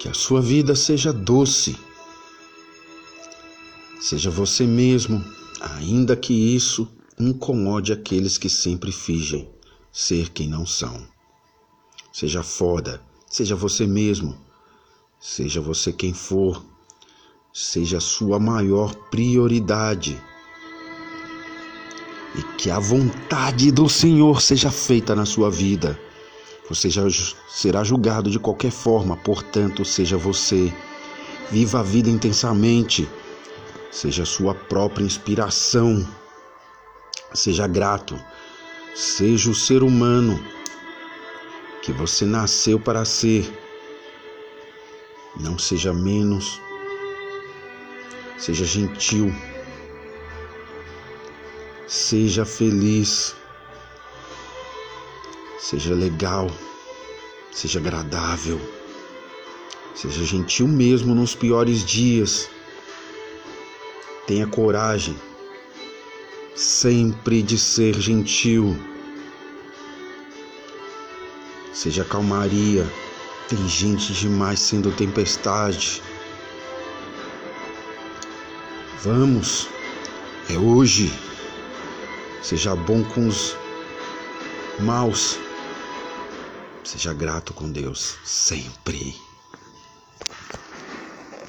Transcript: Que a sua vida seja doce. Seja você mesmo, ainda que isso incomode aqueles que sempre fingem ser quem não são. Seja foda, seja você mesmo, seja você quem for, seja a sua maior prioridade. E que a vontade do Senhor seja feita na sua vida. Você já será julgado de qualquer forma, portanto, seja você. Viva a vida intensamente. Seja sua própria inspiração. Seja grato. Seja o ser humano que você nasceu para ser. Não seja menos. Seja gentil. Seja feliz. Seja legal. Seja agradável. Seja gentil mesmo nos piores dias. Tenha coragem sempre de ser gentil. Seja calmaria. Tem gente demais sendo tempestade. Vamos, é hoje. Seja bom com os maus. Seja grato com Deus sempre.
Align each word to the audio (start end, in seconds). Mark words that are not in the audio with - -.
Que 0.00 0.08
a 0.08 0.14
sua 0.14 0.40
vida 0.40 0.74
seja 0.74 1.12
doce. 1.12 1.76
Seja 4.00 4.30
você 4.30 4.66
mesmo, 4.66 5.22
ainda 5.60 6.16
que 6.16 6.32
isso 6.32 6.88
incomode 7.18 7.92
aqueles 7.92 8.38
que 8.38 8.48
sempre 8.48 8.92
fingem 8.92 9.46
ser 9.92 10.30
quem 10.30 10.48
não 10.48 10.64
são. 10.64 11.06
Seja 12.10 12.42
foda, 12.42 13.02
seja 13.28 13.54
você 13.54 13.86
mesmo, 13.86 14.38
seja 15.20 15.60
você 15.60 15.92
quem 15.92 16.14
for, 16.14 16.64
seja 17.52 17.98
a 17.98 18.00
sua 18.00 18.40
maior 18.40 18.94
prioridade. 19.10 20.18
E 22.36 22.42
que 22.56 22.70
a 22.70 22.78
vontade 22.78 23.70
do 23.70 23.86
Senhor 23.86 24.40
seja 24.40 24.70
feita 24.70 25.14
na 25.14 25.26
sua 25.26 25.50
vida. 25.50 26.00
Você 26.70 26.88
já 26.88 27.02
será 27.48 27.82
julgado 27.82 28.30
de 28.30 28.38
qualquer 28.38 28.70
forma, 28.70 29.16
portanto, 29.16 29.84
seja 29.84 30.16
você. 30.16 30.72
Viva 31.50 31.80
a 31.80 31.82
vida 31.82 32.08
intensamente. 32.08 33.08
Seja 33.90 34.24
sua 34.24 34.54
própria 34.54 35.04
inspiração. 35.04 36.08
Seja 37.34 37.66
grato. 37.66 38.16
Seja 38.94 39.50
o 39.50 39.54
ser 39.54 39.82
humano 39.82 40.38
que 41.82 41.90
você 41.90 42.24
nasceu 42.24 42.78
para 42.78 43.04
ser. 43.04 43.52
Não 45.40 45.58
seja 45.58 45.92
menos. 45.92 46.60
Seja 48.38 48.64
gentil. 48.64 49.34
Seja 51.88 52.46
feliz. 52.46 53.39
Seja 55.70 55.94
legal. 55.94 56.50
Seja 57.52 57.78
agradável. 57.78 58.60
Seja 59.94 60.24
gentil 60.24 60.66
mesmo 60.66 61.14
nos 61.14 61.36
piores 61.36 61.84
dias. 61.84 62.50
Tenha 64.26 64.48
coragem 64.48 65.16
sempre 66.56 67.40
de 67.40 67.56
ser 67.56 67.94
gentil. 68.00 68.76
Seja 71.72 72.04
calmaria. 72.04 72.84
Tem 73.48 73.68
gente 73.68 74.12
demais 74.12 74.58
sendo 74.58 74.90
tempestade. 74.90 76.02
Vamos, 79.04 79.68
é 80.48 80.58
hoje. 80.58 81.12
Seja 82.42 82.74
bom 82.74 83.04
com 83.04 83.28
os 83.28 83.56
maus. 84.80 85.38
Seja 86.84 87.12
grato 87.12 87.52
com 87.54 87.70
Deus 87.70 88.16
sempre. 88.24 89.29